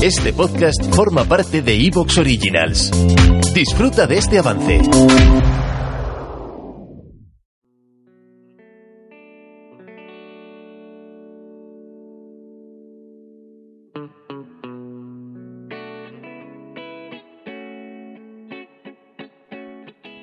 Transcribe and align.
Este 0.00 0.32
podcast 0.32 0.80
forma 0.94 1.24
parte 1.24 1.60
de 1.60 1.74
Evox 1.74 2.18
Originals. 2.18 2.92
Disfruta 3.52 4.06
de 4.06 4.18
este 4.18 4.38
avance. 4.38 4.80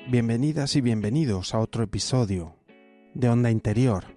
Bienvenidas 0.08 0.74
y 0.76 0.80
bienvenidos 0.80 1.52
a 1.54 1.58
otro 1.58 1.82
episodio 1.82 2.56
de 3.12 3.28
Onda 3.28 3.50
Interior. 3.50 4.15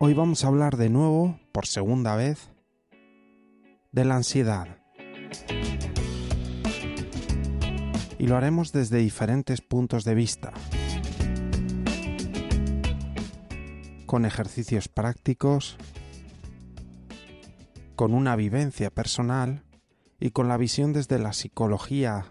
Hoy 0.00 0.14
vamos 0.14 0.44
a 0.44 0.46
hablar 0.46 0.76
de 0.76 0.90
nuevo, 0.90 1.40
por 1.50 1.66
segunda 1.66 2.14
vez, 2.14 2.52
de 3.90 4.04
la 4.04 4.14
ansiedad. 4.14 4.78
Y 8.16 8.28
lo 8.28 8.36
haremos 8.36 8.70
desde 8.70 8.98
diferentes 8.98 9.60
puntos 9.60 10.04
de 10.04 10.14
vista, 10.14 10.52
con 14.06 14.24
ejercicios 14.24 14.86
prácticos, 14.86 15.76
con 17.96 18.14
una 18.14 18.36
vivencia 18.36 18.90
personal 18.90 19.64
y 20.20 20.30
con 20.30 20.46
la 20.46 20.58
visión 20.58 20.92
desde 20.92 21.18
la 21.18 21.32
psicología 21.32 22.26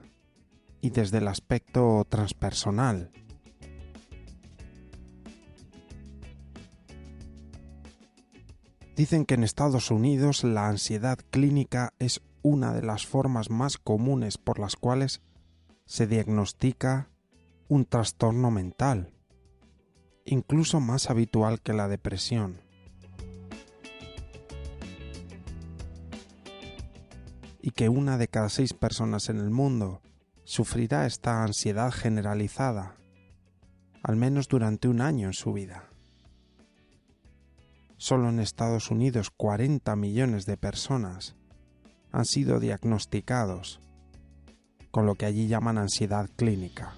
y 0.79 0.91
desde 0.91 1.17
el 1.17 1.27
aspecto 1.27 2.05
transpersonal. 2.07 3.11
Dicen 8.97 9.25
que 9.25 9.35
en 9.35 9.43
Estados 9.43 9.91
Unidos 9.91 10.43
la 10.43 10.67
ansiedad 10.67 11.19
clínica 11.29 11.93
es 11.99 12.23
una 12.41 12.73
de 12.73 12.81
las 12.81 13.05
formas 13.05 13.51
más 13.51 13.77
comunes 13.77 14.39
por 14.39 14.57
las 14.57 14.75
cuales 14.75 15.21
se 15.85 16.07
diagnostica 16.07 17.07
un 17.67 17.85
trastorno 17.85 18.49
mental, 18.49 19.13
incluso 20.25 20.79
más 20.79 21.11
habitual 21.11 21.61
que 21.61 21.73
la 21.73 21.87
depresión. 21.87 22.59
Y 27.61 27.69
que 27.69 27.89
una 27.89 28.17
de 28.17 28.27
cada 28.27 28.49
seis 28.49 28.73
personas 28.73 29.29
en 29.29 29.37
el 29.37 29.51
mundo 29.51 30.01
sufrirá 30.43 31.05
esta 31.05 31.43
ansiedad 31.43 31.91
generalizada, 31.91 32.95
al 34.01 34.15
menos 34.15 34.47
durante 34.47 34.87
un 34.87 35.01
año 35.01 35.27
en 35.27 35.33
su 35.33 35.53
vida. 35.53 35.87
Solo 37.97 38.29
en 38.29 38.39
Estados 38.39 38.91
Unidos 38.91 39.31
40 39.35 39.95
millones 39.95 40.45
de 40.45 40.55
personas 40.55 41.35
han 42.11 42.25
sido 42.25 42.59
diagnosticados 42.59 43.79
con 44.91 45.05
lo 45.05 45.15
que 45.15 45.25
allí 45.25 45.47
llaman 45.47 45.77
ansiedad 45.77 46.29
clínica. 46.35 46.95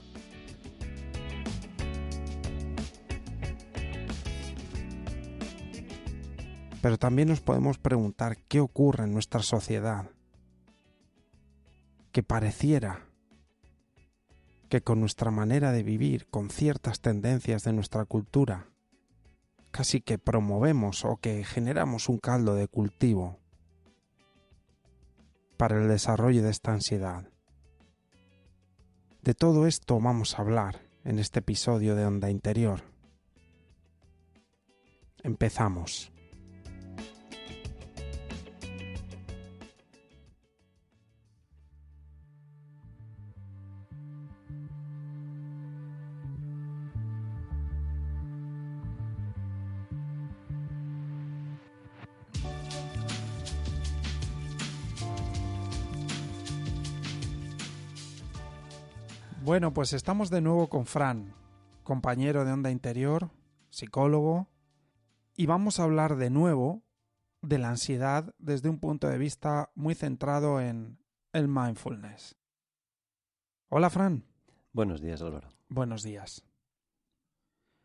Pero 6.82 6.98
también 6.98 7.28
nos 7.28 7.42
podemos 7.42 7.78
preguntar 7.78 8.38
qué 8.48 8.60
ocurre 8.60 9.04
en 9.06 9.14
nuestra 9.14 9.42
sociedad, 9.42 10.10
que 12.12 12.24
pareciera 12.24 13.06
que 14.70 14.82
con 14.82 15.00
nuestra 15.00 15.32
manera 15.32 15.72
de 15.72 15.84
vivir, 15.84 16.28
con 16.28 16.50
ciertas 16.50 17.02
tendencias 17.02 17.64
de 17.64 17.74
nuestra 17.74 18.06
cultura, 18.06 18.68
casi 19.80 20.02
que 20.02 20.18
promovemos 20.18 21.06
o 21.06 21.16
que 21.16 21.46
generamos 21.46 22.10
un 22.10 22.18
caldo 22.18 22.54
de 22.54 22.68
cultivo 22.68 23.40
para 25.56 25.82
el 25.82 25.88
desarrollo 25.88 26.44
de 26.44 26.50
esta 26.50 26.74
ansiedad. 26.74 27.30
De 29.22 29.34
todo 29.34 29.68
esto 29.68 29.98
vamos 30.02 30.38
a 30.38 30.42
hablar 30.42 30.82
en 31.06 31.18
este 31.18 31.40
episodio 31.40 31.96
de 31.96 32.06
Onda 32.06 32.30
Interior. 32.30 32.82
Empezamos. 35.24 36.12
Bueno, 59.44 59.74
pues 59.74 59.94
estamos 59.94 60.30
de 60.30 60.42
nuevo 60.42 60.68
con 60.68 60.86
Fran, 60.86 61.34
compañero 61.84 62.44
de 62.44 62.52
Onda 62.52 62.72
Interior, 62.72 63.32
psicólogo, 63.70 64.50
y 65.38 65.46
vamos 65.46 65.80
a 65.80 65.84
hablar 65.84 66.18
de 66.18 66.30
nuevo 66.30 66.84
de 67.42 67.58
la 67.58 67.70
ansiedad 67.70 68.36
desde 68.38 68.70
un 68.70 68.80
punto 68.80 69.08
de 69.08 69.18
vista 69.18 69.72
muy 69.76 69.96
centrado 69.96 70.60
en 70.60 71.00
el 71.32 71.48
mindfulness. 71.48 72.36
Hola, 73.70 73.90
Fran. 73.90 74.26
Buenos 74.74 75.00
días, 75.00 75.22
Álvaro. 75.22 75.50
Buenos 75.70 76.04
días. 76.04 76.44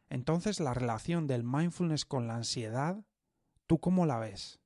Entonces, 0.09 0.59
la 0.59 0.75
relación 0.75 1.28
del 1.28 1.44
mindfulness 1.44 2.04
con 2.04 2.26
la 2.26 2.34
ansiedad, 2.34 3.06
¿tú 3.69 3.78
cómo 3.78 4.06
la 4.06 4.19
ves? 4.19 4.60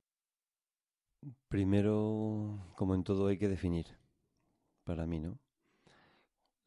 Primero, 1.49 2.73
como 2.75 2.95
en 2.95 3.03
todo, 3.03 3.27
hay 3.27 3.37
que 3.37 3.47
definir, 3.47 3.85
para 4.85 5.05
mí, 5.05 5.19
¿no? 5.19 5.37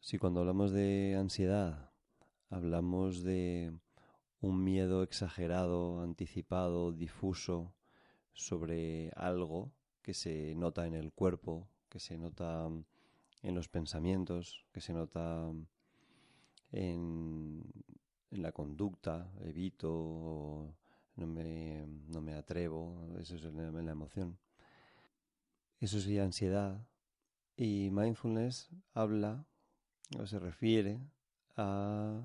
Si 0.03 0.19
cuando 0.19 0.41
hablamos 0.41 0.73
de 0.73 1.15
ansiedad 1.17 1.93
hablamos 2.51 3.23
de 3.23 3.73
un 4.41 4.65
miedo 4.65 5.05
exagerado, 5.05 6.03
anticipado, 6.03 6.91
difuso 6.91 7.73
sobre 8.33 9.13
algo 9.15 9.71
que 10.03 10.13
se 10.13 10.57
nota 10.57 10.89
en 10.89 10.95
el 10.95 11.13
cuerpo, 11.13 11.69
que 11.89 12.01
se 12.01 12.19
nota 12.19 12.69
en 13.43 13.55
los 13.55 13.69
pensamientos, 13.69 14.67
que 14.73 14.81
se 14.81 14.93
nota 14.93 15.53
en, 16.73 17.63
la 18.31 18.51
conducta, 18.51 19.31
evito, 19.43 20.75
no 21.15 21.27
me, 21.29 21.87
no 22.09 22.21
me 22.21 22.35
atrevo, 22.35 23.07
eso 23.21 23.37
es 23.37 23.45
la, 23.45 23.71
la 23.71 23.93
emoción. 23.93 24.37
Eso 25.79 26.01
sería 26.01 26.25
ansiedad. 26.25 26.85
Y 27.57 27.91
mindfulness 27.93 28.69
habla 28.95 29.47
se 30.27 30.39
refiere 30.39 30.99
a 31.57 32.23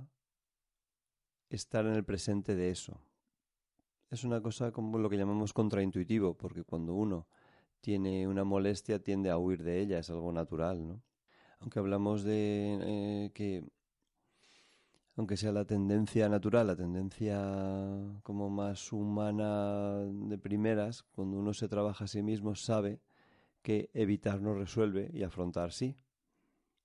estar 1.50 1.86
en 1.86 1.94
el 1.94 2.04
presente 2.04 2.56
de 2.56 2.70
eso. 2.70 3.00
Es 4.10 4.24
una 4.24 4.42
cosa 4.42 4.72
como 4.72 4.98
lo 4.98 5.10
que 5.10 5.18
llamamos 5.18 5.54
contraintuitivo, 5.54 6.36
porque 6.36 6.64
cuando 6.64 6.94
uno 6.94 7.28
tiene 7.82 8.28
una 8.28 8.44
molestia 8.44 9.00
tiende 9.00 9.30
a 9.30 9.38
huir 9.38 9.64
de 9.64 9.82
ella, 9.82 10.00
es 10.00 10.10
algo 10.10 10.32
natural, 10.32 10.88
¿no? 10.88 11.02
Aunque 11.60 11.80
hablamos 11.80 12.24
de 12.24 12.78
eh, 12.82 13.32
que, 13.34 13.64
aunque 15.16 15.38
sea 15.38 15.52
la 15.52 15.66
tendencia 15.66 16.30
natural, 16.30 16.68
la 16.68 16.76
tendencia 16.76 17.42
como 18.24 18.50
más 18.50 18.94
humana 18.94 20.04
de 20.06 20.38
primeras, 20.38 21.04
cuando 21.04 21.38
uno 21.38 21.54
se 21.54 21.68
trabaja 21.68 22.06
a 22.06 22.08
sí 22.08 22.22
mismo 22.22 22.56
sabe 22.56 23.02
que 23.62 23.90
evitar 23.94 24.42
no 24.42 24.54
resuelve 24.54 25.10
y 25.14 25.24
afrontar 25.24 25.72
sí. 25.72 25.98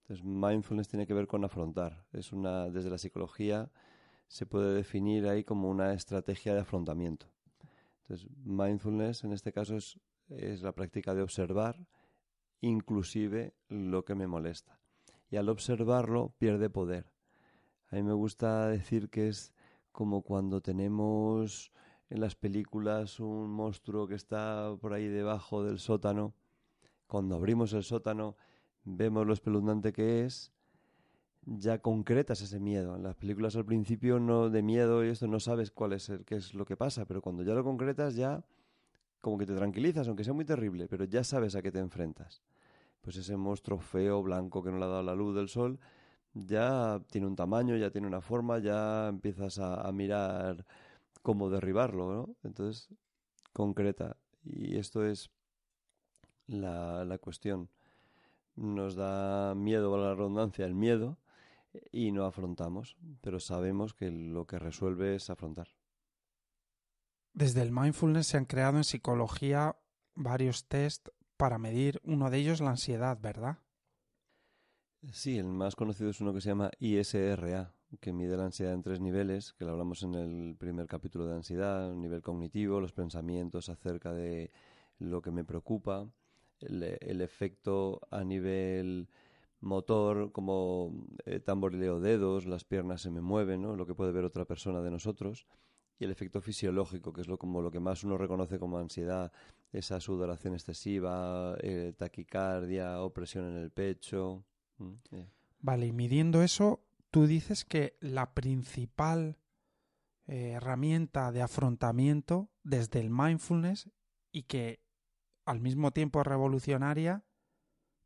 Entonces, 0.02 0.24
mindfulness 0.24 0.88
tiene 0.88 1.06
que 1.06 1.14
ver 1.14 1.26
con 1.26 1.44
afrontar. 1.44 2.04
Es 2.12 2.32
una, 2.32 2.68
desde 2.68 2.90
la 2.90 2.98
psicología 2.98 3.70
se 4.26 4.46
puede 4.46 4.74
definir 4.74 5.28
ahí 5.28 5.44
como 5.44 5.68
una 5.68 5.92
estrategia 5.92 6.54
de 6.54 6.60
afrontamiento. 6.60 7.26
Entonces, 8.02 8.28
mindfulness 8.44 9.24
en 9.24 9.32
este 9.32 9.52
caso 9.52 9.76
es, 9.76 9.98
es 10.28 10.62
la 10.62 10.72
práctica 10.72 11.14
de 11.14 11.22
observar 11.22 11.86
inclusive 12.62 13.54
lo 13.68 14.04
que 14.04 14.14
me 14.14 14.26
molesta. 14.26 14.78
Y 15.30 15.36
al 15.36 15.48
observarlo 15.48 16.34
pierde 16.38 16.70
poder. 16.70 17.12
A 17.90 17.96
mí 17.96 18.02
me 18.02 18.14
gusta 18.14 18.68
decir 18.68 19.10
que 19.10 19.28
es 19.28 19.52
como 19.90 20.22
cuando 20.22 20.60
tenemos 20.60 21.72
en 22.08 22.20
las 22.20 22.34
películas 22.34 23.20
un 23.20 23.50
monstruo 23.50 24.06
que 24.06 24.14
está 24.14 24.74
por 24.80 24.94
ahí 24.94 25.08
debajo 25.08 25.62
del 25.64 25.78
sótano. 25.78 26.34
Cuando 27.06 27.36
abrimos 27.36 27.72
el 27.72 27.82
sótano 27.82 28.36
vemos 28.84 29.26
lo 29.26 29.32
espeluznante 29.32 29.92
que 29.92 30.24
es, 30.24 30.52
ya 31.44 31.78
concretas 31.78 32.40
ese 32.40 32.60
miedo. 32.60 32.96
En 32.96 33.02
las 33.02 33.16
películas 33.16 33.56
al 33.56 33.64
principio 33.64 34.18
no 34.20 34.48
de 34.50 34.62
miedo 34.62 35.04
y 35.04 35.08
esto 35.08 35.26
no 35.26 35.40
sabes 35.40 35.70
cuál 35.70 35.92
es 35.92 36.08
el, 36.08 36.24
qué 36.24 36.36
es 36.36 36.54
lo 36.54 36.64
que 36.64 36.76
pasa, 36.76 37.04
pero 37.06 37.20
cuando 37.20 37.42
ya 37.42 37.54
lo 37.54 37.64
concretas 37.64 38.14
ya 38.14 38.44
como 39.20 39.38
que 39.38 39.46
te 39.46 39.54
tranquilizas, 39.54 40.08
aunque 40.08 40.24
sea 40.24 40.34
muy 40.34 40.44
terrible, 40.44 40.88
pero 40.88 41.04
ya 41.04 41.22
sabes 41.24 41.54
a 41.54 41.62
qué 41.62 41.70
te 41.70 41.78
enfrentas. 41.78 42.42
Pues 43.00 43.16
ese 43.16 43.36
monstruo 43.36 43.78
feo, 43.78 44.22
blanco, 44.22 44.62
que 44.62 44.70
no 44.70 44.78
le 44.78 44.84
ha 44.84 44.88
dado 44.88 45.02
la 45.02 45.14
luz 45.14 45.34
del 45.34 45.48
sol, 45.48 45.78
ya 46.34 47.00
tiene 47.10 47.26
un 47.26 47.36
tamaño, 47.36 47.76
ya 47.76 47.90
tiene 47.90 48.06
una 48.06 48.20
forma, 48.20 48.58
ya 48.58 49.08
empiezas 49.08 49.58
a, 49.58 49.86
a 49.86 49.92
mirar 49.92 50.64
cómo 51.22 51.50
derribarlo, 51.50 52.12
¿no? 52.12 52.36
Entonces, 52.42 52.88
concreta. 53.52 54.16
Y 54.44 54.76
esto 54.76 55.04
es 55.04 55.30
la, 56.46 57.04
la 57.04 57.18
cuestión. 57.18 57.68
Nos 58.54 58.94
da 58.94 59.54
miedo 59.54 59.94
a 59.94 59.98
la 59.98 60.14
redundancia, 60.14 60.66
el 60.66 60.74
miedo, 60.74 61.18
y 61.90 62.12
no 62.12 62.24
afrontamos, 62.24 62.96
pero 63.20 63.40
sabemos 63.40 63.94
que 63.94 64.10
lo 64.10 64.46
que 64.46 64.58
resuelve 64.58 65.14
es 65.14 65.30
afrontar. 65.30 65.68
Desde 67.32 67.62
el 67.62 67.72
mindfulness 67.72 68.26
se 68.26 68.36
han 68.36 68.44
creado 68.44 68.76
en 68.76 68.84
psicología 68.84 69.76
varios 70.14 70.66
test 70.66 71.08
para 71.38 71.58
medir 71.58 72.00
uno 72.04 72.30
de 72.30 72.38
ellos 72.38 72.60
la 72.60 72.70
ansiedad, 72.70 73.18
¿verdad? 73.20 73.58
Sí, 75.10 75.38
el 75.38 75.46
más 75.46 75.74
conocido 75.74 76.10
es 76.10 76.20
uno 76.20 76.32
que 76.32 76.40
se 76.40 76.50
llama 76.50 76.70
ISRA, 76.78 77.74
que 78.00 78.12
mide 78.12 78.36
la 78.36 78.44
ansiedad 78.44 78.74
en 78.74 78.82
tres 78.82 79.00
niveles, 79.00 79.52
que 79.54 79.64
lo 79.64 79.72
hablamos 79.72 80.02
en 80.02 80.14
el 80.14 80.56
primer 80.56 80.86
capítulo 80.86 81.26
de 81.26 81.34
ansiedad, 81.34 81.90
un 81.90 82.00
nivel 82.00 82.22
cognitivo, 82.22 82.80
los 82.80 82.92
pensamientos 82.92 83.68
acerca 83.68 84.12
de 84.12 84.52
lo 84.98 85.20
que 85.20 85.30
me 85.30 85.42
preocupa, 85.42 86.06
el, 86.62 87.20
efecto 87.20 88.00
a 88.10 88.24
nivel 88.24 89.08
motor, 89.60 90.32
como 90.32 91.06
eh, 91.24 91.40
tamborileo 91.40 92.00
dedos, 92.00 92.46
las 92.46 92.64
piernas 92.64 93.02
se 93.02 93.10
me 93.10 93.20
mueven, 93.20 93.62
¿no? 93.62 93.76
lo 93.76 93.86
que 93.86 93.94
puede 93.94 94.12
ver 94.12 94.24
otra 94.24 94.44
persona 94.44 94.80
de 94.80 94.90
nosotros, 94.90 95.46
y 95.98 96.04
el 96.04 96.10
efecto 96.10 96.40
fisiológico, 96.40 97.12
que 97.12 97.20
es 97.20 97.28
lo, 97.28 97.38
como 97.38 97.62
lo 97.62 97.70
que 97.70 97.78
más 97.78 98.02
uno 98.02 98.18
reconoce 98.18 98.58
como 98.58 98.78
ansiedad, 98.78 99.32
esa 99.72 100.00
sudoración 100.00 100.54
excesiva, 100.54 101.56
eh, 101.60 101.94
taquicardia, 101.96 103.00
opresión 103.00 103.46
en 103.46 103.56
el 103.56 103.70
pecho. 103.70 104.44
Vale, 105.60 105.86
y 105.86 105.92
midiendo 105.92 106.42
eso, 106.42 106.80
tú 107.10 107.26
dices 107.26 107.64
que 107.64 107.96
la 108.00 108.34
principal 108.34 109.36
eh, 110.26 110.52
herramienta 110.52 111.30
de 111.30 111.42
afrontamiento 111.42 112.48
desde 112.64 113.00
el 113.00 113.10
mindfulness 113.10 113.90
y 114.32 114.44
que 114.44 114.80
al 115.44 115.60
mismo 115.60 115.90
tiempo 115.92 116.22
revolucionaria 116.22 117.24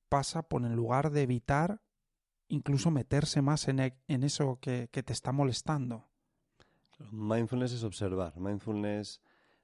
pasa 0.09 0.43
por 0.43 0.65
en 0.65 0.75
lugar 0.75 1.11
de 1.11 1.23
evitar 1.23 1.83
incluso 2.49 2.91
meterse 2.91 3.43
más 3.43 3.69
en, 3.69 3.81
e, 3.81 3.99
en 4.09 4.23
eso 4.23 4.59
que, 4.61 4.89
que 4.91 5.03
te 5.03 5.13
está 5.13 5.33
molestando. 5.33 6.09
Mindfulness 7.11 7.73
es 7.73 7.85
observar. 7.85 8.39
Mindfulness 8.39 9.21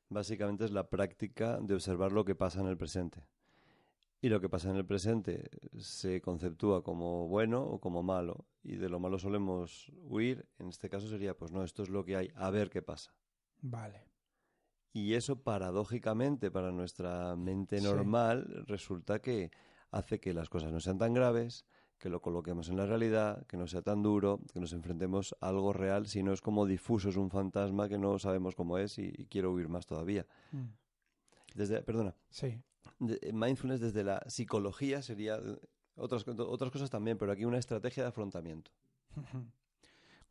básicamente 0.08 0.64
es 0.64 0.72
la 0.72 0.88
práctica 0.88 1.58
de 1.60 1.74
observar 1.74 2.12
lo 2.12 2.24
que 2.24 2.34
pasa 2.34 2.60
en 2.60 2.66
el 2.66 2.76
presente. 2.76 3.24
Y 4.20 4.28
lo 4.28 4.40
que 4.40 4.48
pasa 4.48 4.70
en 4.70 4.76
el 4.76 4.86
presente 4.86 5.50
se 5.78 6.20
conceptúa 6.20 6.84
como 6.84 7.26
bueno 7.26 7.62
o 7.62 7.80
como 7.80 8.04
malo. 8.04 8.46
Y 8.62 8.76
de 8.76 8.88
lo 8.88 9.00
malo 9.00 9.18
solemos 9.18 9.90
huir. 10.04 10.46
En 10.58 10.68
este 10.68 10.88
caso 10.88 11.08
sería, 11.08 11.36
pues 11.36 11.50
no, 11.50 11.64
esto 11.64 11.82
es 11.82 11.88
lo 11.88 12.04
que 12.04 12.16
hay, 12.16 12.30
a 12.36 12.50
ver 12.50 12.70
qué 12.70 12.82
pasa. 12.82 13.12
Vale. 13.60 14.11
Y 14.92 15.14
eso 15.14 15.42
paradójicamente 15.42 16.50
para 16.50 16.70
nuestra 16.70 17.34
mente 17.36 17.80
normal 17.80 18.64
resulta 18.66 19.20
que 19.20 19.50
hace 19.90 20.20
que 20.20 20.34
las 20.34 20.48
cosas 20.48 20.70
no 20.70 20.80
sean 20.80 20.98
tan 20.98 21.14
graves, 21.14 21.64
que 21.98 22.10
lo 22.10 22.20
coloquemos 22.20 22.68
en 22.68 22.76
la 22.76 22.84
realidad, 22.84 23.46
que 23.46 23.56
no 23.56 23.66
sea 23.66 23.80
tan 23.80 24.02
duro, 24.02 24.40
que 24.52 24.60
nos 24.60 24.72
enfrentemos 24.72 25.34
a 25.40 25.48
algo 25.48 25.72
real, 25.72 26.08
si 26.08 26.22
no 26.22 26.32
es 26.32 26.40
como 26.40 26.66
difuso, 26.66 27.08
es 27.08 27.16
un 27.16 27.30
fantasma 27.30 27.88
que 27.88 27.96
no 27.96 28.18
sabemos 28.18 28.54
cómo 28.54 28.76
es 28.76 28.98
y, 28.98 29.12
quiero 29.30 29.52
huir 29.52 29.68
más 29.68 29.86
todavía. 29.86 30.26
Mm. 30.50 30.66
Desde, 31.54 31.82
perdona. 31.82 32.14
Sí. 32.28 32.58
Eh, 33.00 33.32
mindfulness 33.32 33.80
desde 33.80 34.04
la 34.04 34.22
psicología 34.28 35.00
sería 35.00 35.38
otras, 35.94 36.26
otras 36.26 36.70
cosas 36.70 36.90
también, 36.90 37.16
pero 37.16 37.32
aquí 37.32 37.44
una 37.44 37.58
estrategia 37.58 38.02
de 38.02 38.08
afrontamiento. 38.10 38.72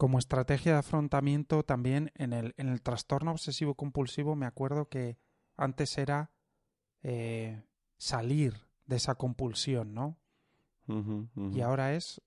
Como 0.01 0.18
estrategia 0.18 0.71
de 0.71 0.80
afrontamiento 0.80 1.62
también 1.62 2.12
en 2.15 2.33
el, 2.33 2.56
en 2.57 2.69
el 2.69 2.81
trastorno 2.81 3.30
obsesivo 3.30 3.75
compulsivo 3.75 4.36
me 4.36 4.48
acuerdo 4.48 4.89
que 4.89 5.19
antes 5.57 5.95
era 5.95 6.31
eh, 7.03 7.62
salir 8.00 8.65
de 8.88 8.95
esa 8.95 9.13
compulsión, 9.13 9.94
¿no? 9.94 10.18
Y 11.53 11.62
ahora 11.62 11.94
es 11.94 12.19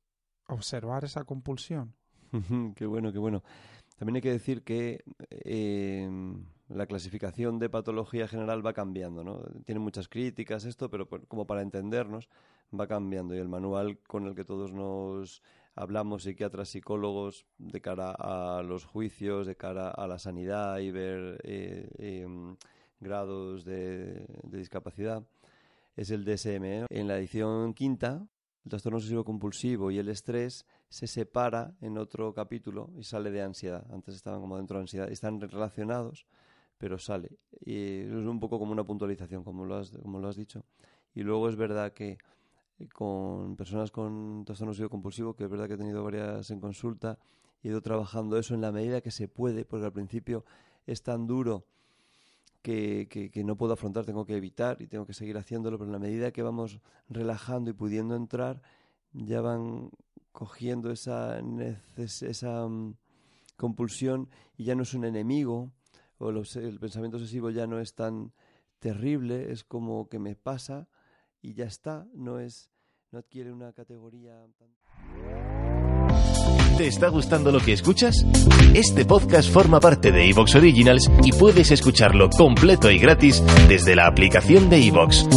observar 0.47 1.05
esa 1.05 1.25
compulsión. 1.25 1.97
qué 2.77 2.87
bueno, 2.87 3.13
qué 3.13 3.19
bueno. 3.19 3.43
También 3.97 4.15
hay 4.15 4.23
que 4.23 4.31
decir 4.31 4.63
que 4.63 5.03
la 6.69 6.87
clasificación 6.87 7.59
de 7.59 7.71
patología 7.71 8.29
general 8.29 8.65
va 8.65 8.73
cambiando, 8.73 9.25
¿no? 9.25 9.43
Tiene 9.65 9.81
muchas 9.81 10.09
críticas 10.09 10.65
esto, 10.65 10.89
pero 10.91 11.09
como 11.09 11.45
para 11.45 11.63
entendernos 11.63 12.29
va 12.73 12.87
cambiando 12.87 13.35
y 13.35 13.39
el 13.39 13.49
manual 13.49 13.99
con 14.07 14.29
el 14.29 14.37
que 14.37 14.45
todos 14.45 14.73
nos 14.73 15.43
hablamos 15.75 16.23
psiquiatras, 16.23 16.69
psicólogos 16.69 17.47
de 17.59 17.81
cara 17.81 18.13
a 18.13 18.63
los 18.63 18.85
juicios, 18.85 19.47
de 19.47 19.57
cara 19.57 19.91
a 19.91 20.07
la 20.07 20.19
sanidad 20.19 20.79
y 20.79 20.91
ver 20.91 21.41
eh, 21.45 21.89
em, 21.99 22.57
grados 23.01 23.65
de, 23.65 24.27
discapacidad 24.45 25.25
es 25.97 26.11
el 26.11 26.25
DSM. 26.25 26.65
¿eh? 26.65 26.87
En 26.91 27.09
la 27.09 27.19
edición 27.19 27.75
quinta, 27.75 28.27
el 28.65 28.71
trastorno 28.71 28.97
obsesivo 28.99 29.25
compulsivo 29.25 29.91
y 29.91 29.99
el 29.99 30.09
estrés 30.09 30.67
se 30.89 31.07
separa 31.07 31.75
en 31.81 31.99
otro 31.99 32.33
capítulo 32.33 32.91
y 32.97 33.05
sale 33.05 33.31
de 33.31 33.43
ansiedad. 33.43 33.87
Antes 33.93 34.15
estaban 34.15 34.41
como 34.41 34.57
dentro 34.57 34.79
de 34.79 34.83
ansiedad. 34.83 35.11
Están 35.11 35.41
relacionados, 35.41 36.27
pero 36.79 36.99
sale. 36.99 37.39
Y 37.61 38.01
es 38.01 38.13
un 38.13 38.41
poco 38.41 38.59
como 38.59 38.73
una 38.73 38.85
puntualización, 38.85 39.45
como 39.45 39.65
lo 39.65 39.77
has, 39.77 39.91
como 39.91 40.19
lo 40.19 40.29
has 40.29 40.37
dicho. 40.37 40.65
Y 41.15 41.23
luego 41.23 41.49
es 41.49 41.57
verdad 41.57 41.93
que 41.93 42.11
eh, 42.13 42.19
con 42.93 43.57
personas 43.57 43.91
con 43.91 44.45
trastorno 44.45 44.71
obsesivo 44.71 44.91
compulsivo, 44.91 45.35
que 45.35 45.45
es 45.45 45.51
verdad 45.51 45.69
que 45.69 45.75
he 45.75 45.79
tenido 45.79 46.03
varias 46.03 46.51
en 46.51 46.61
consulta, 46.61 47.19
he 47.63 47.69
ido 47.69 47.81
trabajando 47.81 48.37
eso 48.37 48.55
en 48.55 48.61
la 48.61 48.73
medida 48.73 49.01
que 49.01 49.11
se 49.11 49.29
puede, 49.29 49.65
porque 49.65 49.87
al 49.87 49.93
principio 49.93 50.45
es 50.87 51.03
tan 51.03 51.27
duro 51.27 51.67
que, 52.63 53.09
que, 53.11 53.45
no 53.45 53.57
puedo 53.57 53.75
afrontar, 53.75 54.07
tengo 54.07 54.25
que 54.25 54.37
evitar 54.37 54.81
y 54.81 54.87
tengo 54.87 55.07
que 55.07 55.13
seguir 55.13 55.37
haciéndolo, 55.37 55.77
pero 55.77 55.89
en 55.89 55.93
la 55.93 55.99
medida 55.99 56.33
que 56.33 56.43
vamos 56.43 56.81
relajando 57.11 57.71
y 57.71 57.75
pudiendo 57.75 58.17
entrar, 58.17 58.63
ya 59.13 59.43
van 59.43 59.91
cogiendo 60.33 60.91
esa, 60.91 61.41
esa 61.97 62.67
mm, 62.67 62.97
compulsión 63.57 64.31
y 64.57 64.65
ya 64.65 64.75
no 64.75 64.83
es 64.83 64.95
un 64.95 65.05
enemigo, 65.05 65.73
o 66.19 66.31
el 66.31 66.79
pensamiento 66.81 67.19
obsesivo 67.19 67.51
ya 67.51 67.67
no 67.67 67.81
es 67.81 67.95
tan 67.95 68.33
terrible, 68.79 69.53
es 69.53 69.63
como 69.63 70.09
que 70.09 70.19
me 70.19 70.35
pasa 70.35 70.89
y 71.45 71.53
ya 71.53 71.67
está, 71.67 72.07
no 72.15 72.41
es 72.41 72.71
no 73.13 73.19
adquiere 73.19 73.53
una 73.53 73.73
categoría 73.73 74.33
¿Te 76.79 76.89
está 76.89 77.09
gustando 77.09 77.53
lo 77.53 77.61
que 77.61 77.75
escuchas? 77.75 78.27
Este 78.75 79.05
podcast 79.05 79.49
forma 79.53 79.79
parte 79.79 80.11
de 80.11 80.29
Evox 80.31 80.57
Originals 80.57 81.09
y 81.23 81.33
puedes 81.33 81.71
escucharlo 81.71 82.31
completo 82.31 82.91
y 82.91 82.99
gratis 82.99 83.45
desde 83.69 83.95
la 83.95 84.07
aplicación 84.07 84.69
de 84.71 84.85
Evox. 84.89 85.29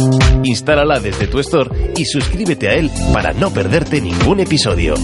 Instálala 0.42 0.98
desde 0.98 1.28
tu 1.28 1.38
store 1.38 1.92
y 1.96 2.06
suscríbete 2.06 2.68
a 2.68 2.74
él 2.74 2.90
para 3.12 3.32
no 3.34 3.52
perderte 3.52 4.00
ningún 4.00 4.40
episodio. 4.40 4.94